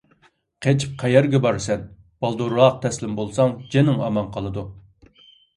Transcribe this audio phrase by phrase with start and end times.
[0.65, 1.83] قېچىپ قەيەرگە بارىسەن؟
[2.25, 4.65] بالدۇرراق تەسلىم بولساڭ جېنىڭ ئامان قالىدۇ!